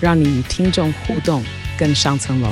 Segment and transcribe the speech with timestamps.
[0.00, 1.42] 让你与听众互动
[1.76, 2.48] 更上层楼。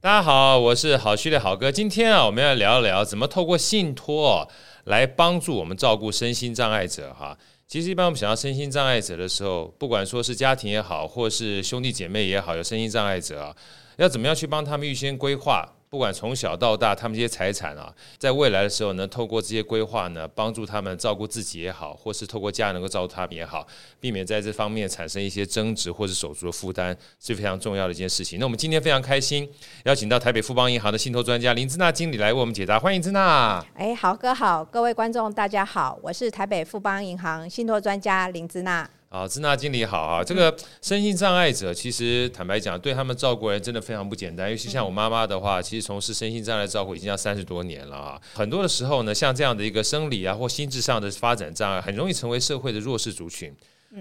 [0.00, 1.72] 大家好，我是好序列好哥。
[1.72, 4.48] 今天啊，我们要聊一聊怎么透过信托
[4.84, 7.36] 来帮助我们照顾身心障碍者哈。
[7.66, 13.56] 其实，一般我们想到身心障碍者的时候，不管说是家庭也好，或是兄弟姐妹也好，有身心障碍者啊，
[13.96, 15.68] 要怎么样去帮他们预先规划？
[15.90, 23.66] 不管从小到大，他们这些财产啊，在未来的时候呢，透过这些规划呢，帮助他们照顾自己也好，或是透过家人能够照顾他们也好，
[23.98, 28.38] 避免在这方面产生一些争执或是手足的负担，是非常重要的一件事情。
[28.38, 29.50] 那我们今天非常开心，
[29.82, 33.60] 邀请到台北富邦银行的信托专家林姿娜经理来为我们解答，欢迎姿娜。
[33.74, 38.88] 哎，好哥好，各位观众大家好，我是台北富邦银行信托专家林姿娜。
[39.12, 40.22] 好，姿娜经理好啊！
[40.22, 44.48] 这个身心障碍者，其实坦白讲，对他们照顾人真的非常不简单。
[44.48, 48.20] 尤其像我妈妈的话，其实从事身心障碍照顾已经要三十多年了啊。
[48.34, 53.52] 很多的时候呢，像这样的一个生理啊或心智上的发展障碍，很容易成为社会的弱势族群。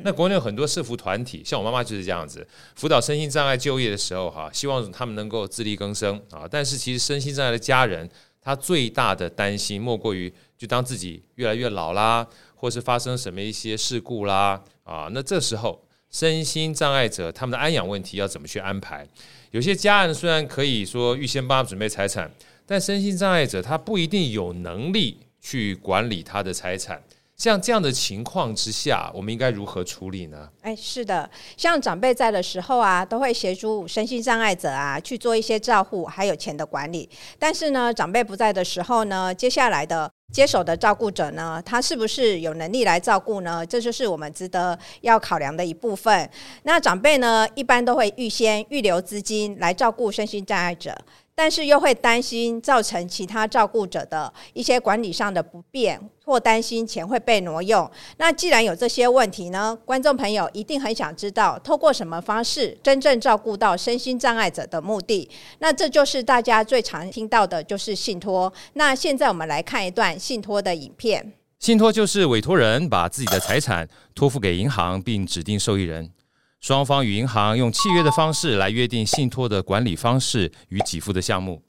[0.03, 6.47] 那国内有很多社福团体，像我妈妈就是这样子，辅导身心障碍就业的时候哈，希望他们能够自力更生啊。
[6.47, 8.07] 但是其实身心障碍的家人，
[8.39, 12.27] 他最大的担心莫过于，就当自己越来越老啦，
[12.59, 14.61] 或是发生什么一些事故啦。
[14.83, 15.79] 啊，那这时候
[16.09, 19.07] 身心障碍者他们的安养问题要怎么去安排？
[19.51, 22.29] 有些家人虽然可以说预先帮他准备财产，
[22.65, 27.01] 但身心障碍者他不一定有能力去管理他的财产。
[27.35, 30.49] 像这样的情况之下，我们应该如何处理呢？
[30.61, 37.09] 哎，是的，像长辈在的时候啊，都会协助身心障碍者啊去做一些照护，还有钱的管理。
[37.39, 43.65] 但是呢，长辈不在的时候呢，接下来的接手的照顾者呢，他是不是有能力来照顾呢？
[43.65, 46.29] 这就是我们值得要考量的一部分。
[46.63, 50.95] 那长辈呢，一般都会预先预留资金来照顾身心障碍者。
[51.41, 57.89] 但是又会担心造成其他照顾者的一些管理上的不便，或担心钱会被挪用。
[58.17, 65.29] 那既然有这些问题呢，观众朋友一定很想知道，透过什么方式真正照顾到身心障碍者的目的？
[65.59, 68.51] 那这就是大家最常听到的，就是信托。
[68.73, 71.31] 那现在我们来看一段信托的影片。
[71.59, 76.11] 信托就是委托人把自己的财产托付给银行，并指定受益人。
[76.59, 81.63] 双方与银行用契约的方式来约定信托的管理方式与给付的项目。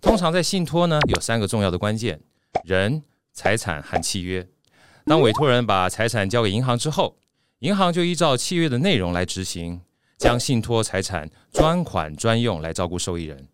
[0.00, 2.20] 通常在信托呢，有三个重要的关键：
[2.64, 4.46] 人、财产和契约。
[5.06, 7.16] 当委托人把财产交给银行之后，
[7.60, 9.80] 银行就依照契约的内容来执行，
[10.18, 13.48] 将信托财产专款专用来照顾受益人。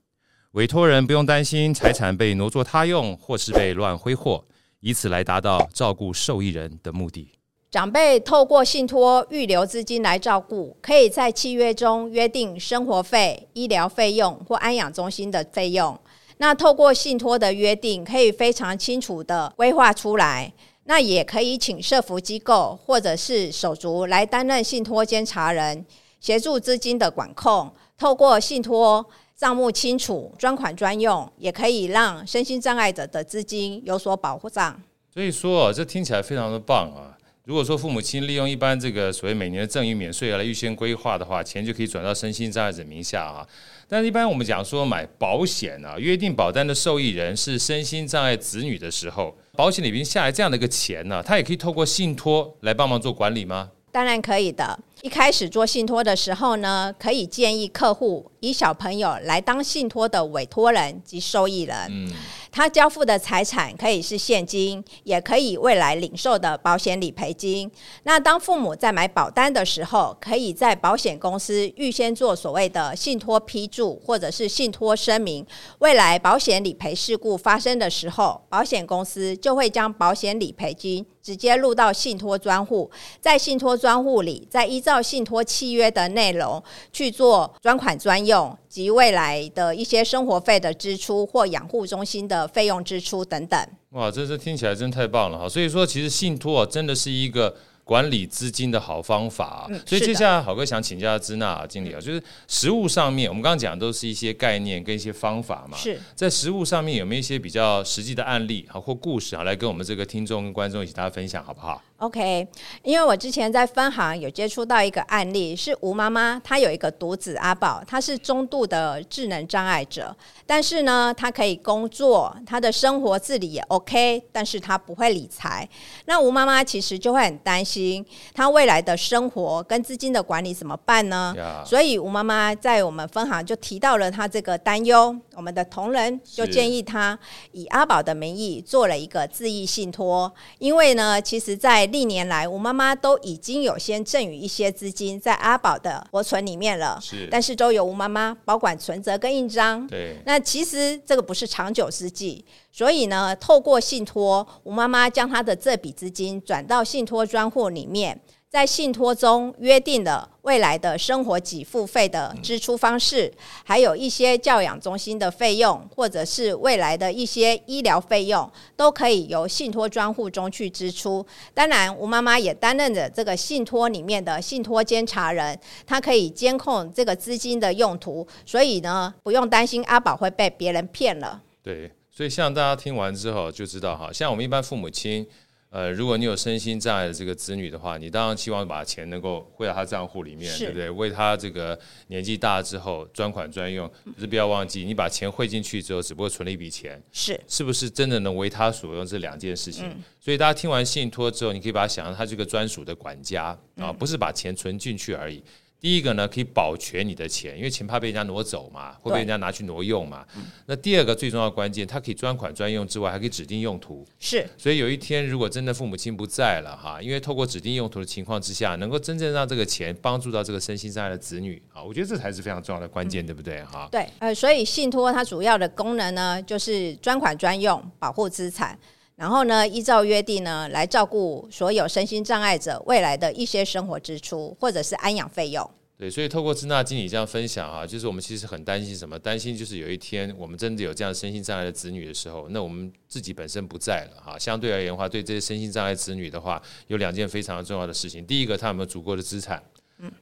[0.52, 4.44] 委托人不用担心财产被挪作他用或是被乱挥霍，
[4.80, 7.30] 以此来达到照顾受益人的目的。
[7.70, 15.97] 长辈透过信托预留资金来照顾，可以在契约中约定生活费、医疗费用或安养中心的费用。
[16.38, 20.53] 那透过信托的约定，可以非常清楚地规划出来。
[20.84, 25.87] 那也可以请社福机构或者是手足来担任信托监察人，
[26.19, 27.70] 协助资金的管控。
[27.97, 29.06] 透过信托
[29.37, 34.82] 账目清楚、专款专用，也可以让身心障碍者的资金有所保护障。
[35.14, 37.16] 所以说啊，这听起来非常的棒啊！
[37.50, 43.44] 如果说父母亲利用一般这个所谓每年的赠与免税额来预先规划的话，钱就可以转到身心障碍者名下啊。
[43.88, 53.72] 但是一般我们讲说买保险啊，约定保单的受益人是身心障碍子女的时候，保险里面下来这样的一个钱呢，他也可以透过信托来帮忙做管理吗？
[53.91, 54.78] 当然可以的。
[55.03, 61.77] 一开始做信托的时候呢，可以建议客户以小朋友来当信托的委托人及受益人。
[61.91, 62.15] 嗯。
[62.53, 67.70] 他交付的财产可以是现金，也可以未来领受的保险理赔金。
[68.02, 75.47] 那当父母在买保单的时候，可以在保险公司预先做所谓的信托批注或者是信托声明。
[75.79, 82.90] 未来保险理赔事故发生的时候，保险公司就会将保险理赔金直接入到信托专户，
[83.20, 86.62] 在信托专户里再依照信托契约的内容
[86.93, 88.56] 去做专款专用。
[88.70, 93.61] 及未来的一些生活费的支出或养护中心的费用支出等等。
[93.88, 95.49] 哇，这这听起来真太棒了哈！
[95.49, 97.56] 所以说，其实信托啊真的是一个
[97.90, 99.66] 管理资金的好方法。
[99.69, 105.76] 嗯，所以接下来好哥想请教支娜经理啊，就是实物上面，我们刚刚讲的都是一些概念跟一些方法嘛。
[105.76, 111.82] 是在实物上面有没有一些比较实际的案例啊或故事啊，来跟我们这个听众跟观众一起大家分享好不好？
[112.00, 112.49] OK，
[112.82, 120.17] 因为我之前在分行有接触到一个案例，是吴妈妈，她有一个独子阿宝，他是中度的智能障碍者，
[120.47, 125.69] 但是呢，他可以工作，他的生活自理也 OK，但是他不会理财。
[126.06, 131.69] 那吴妈妈其实就会很担心他未来的生活跟资金的管理怎么办呢？Yeah.
[131.69, 137.19] 所以吴妈妈在我们分行就提到了他这个担忧，我们的同仁就建议他
[137.53, 149.87] 以阿宝的名义做了一个自益信托，因为呢，其实在历年来，吴妈妈都已经有先赠予一些资金在阿宝的活存里面了，是，但是都由吴妈妈保管存折跟印章。
[149.87, 158.20] 对，那其实这个不是长久之计，所以呢，透过信托，吴妈妈将她的这笔资金转到信托专户里面。
[158.50, 163.32] 在信托中约定了未来的生活给付费的支出方式，
[163.62, 171.25] 还有一些教养中心的费用，或者是未来的一些医疗费用，都可以由信托专户中去支出。
[171.55, 175.56] 当然，吴妈妈也担任着这个信托里面的信托监察人，
[175.87, 181.41] 她可以监控这个资金的用途，所以呢，不用担心阿宝会被别人骗了。
[181.62, 185.25] 对，所以像大家听完之后就知道哈，像我们一般父母亲。
[185.70, 190.90] 呃，如果你有身心障碍的这个子女的话，你当然希望把钱能够汇到他账户里面，对不对？
[190.90, 191.78] 为他这个
[192.08, 193.88] 年纪大之后专款专用。
[194.05, 199.06] 可是不要忘记，你把钱汇进去之后，只不过存了一笔钱，是是不是真的能为他所用？
[199.06, 199.87] 这两件事情。
[199.87, 205.40] 嗯、所以大家听完信托之后，你可以把它想象他这个专属的管家啊，不是把钱存进去而已。
[205.81, 210.27] 第一个呢，可以保全你的钱，因为钱怕被人家挪走嘛，会被人家拿去挪用嘛。
[210.37, 214.06] 嗯、那第二个最重要的关键，它可以专款专用之外，还可以指定用途。
[214.19, 223.88] 是，所以有一天如果真的父母亲不在了哈，因为透过指定用途的情况之下，能够真正让这个钱帮助到这个身心障碍的子女啊，我觉得这才是非常重要的关键，嗯、对不对哈？
[223.91, 228.79] 对，呃，所以信托它主要的功能呢，就是专款专用，保护资产，
[229.20, 235.70] 然后呢，依照约定呢，来照顾所有身心障碍者未来的一些生活支出或者是安养费用。
[235.99, 239.19] 对，所以透过支那经理这样分享啊，就是我们其实很担心什么？
[239.19, 244.38] 担心就是有一天我们真的有这样身心障碍的子女的时候，那我们自己本身不在了哈。
[244.38, 248.25] 相对而言的话，对这些身心障碍子女的话，有两件非常重要的事情。
[248.25, 249.62] 第一个，他有没有足够的资产，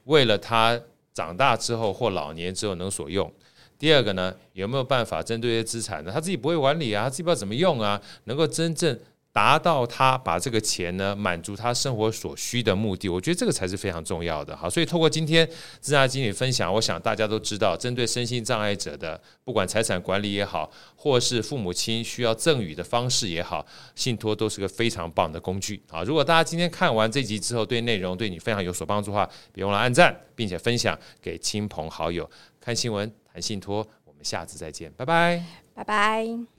[0.03, 0.77] 为了他
[1.13, 3.25] 长大之后或老年之后能所用；
[3.79, 6.11] 第二个呢，有没有办法针对这些资产呢？
[6.13, 8.99] 他自己不会管理啊，他自己不知道怎么用啊，能够真正。
[9.31, 14.57] 达到他把这个钱呢，满足他生活所需的目的，我觉得这个才是非常重要的。
[14.57, 15.47] 好，所以透过今天
[15.81, 23.65] 支那经理分享，我想大家都知道，针对身心障碍者的，不管财产管理也好，或是父母亲需要赠与的方式也好，
[23.95, 25.81] 信托都是个非常棒的工具。
[25.89, 32.29] 好，如果大家今天看完这集之后，对内容对你非常有所帮助的话，别忘了按赞，并且分享给亲朋好友。
[32.59, 35.43] 看新闻谈信托，我们下次再见，拜拜，
[35.73, 36.58] 拜拜。